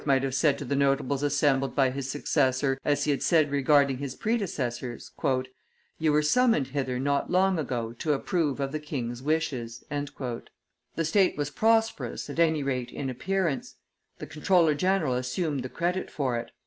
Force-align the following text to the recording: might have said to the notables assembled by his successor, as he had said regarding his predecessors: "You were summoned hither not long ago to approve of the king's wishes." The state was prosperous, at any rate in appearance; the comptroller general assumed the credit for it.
might 0.03 0.23
have 0.23 0.33
said 0.33 0.57
to 0.57 0.65
the 0.65 0.75
notables 0.75 1.21
assembled 1.21 1.75
by 1.75 1.91
his 1.91 2.09
successor, 2.09 2.75
as 2.83 3.03
he 3.03 3.11
had 3.11 3.21
said 3.21 3.51
regarding 3.51 3.99
his 3.99 4.15
predecessors: 4.15 5.11
"You 5.99 6.11
were 6.11 6.23
summoned 6.23 6.69
hither 6.69 6.97
not 6.99 7.29
long 7.29 7.59
ago 7.59 7.93
to 7.99 8.13
approve 8.13 8.59
of 8.59 8.71
the 8.71 8.79
king's 8.79 9.21
wishes." 9.21 9.83
The 9.91 11.05
state 11.05 11.37
was 11.37 11.51
prosperous, 11.51 12.31
at 12.31 12.39
any 12.39 12.63
rate 12.63 12.89
in 12.89 13.11
appearance; 13.11 13.75
the 14.17 14.25
comptroller 14.25 14.73
general 14.73 15.13
assumed 15.13 15.61
the 15.61 15.69
credit 15.69 16.09
for 16.09 16.35
it. 16.39 16.49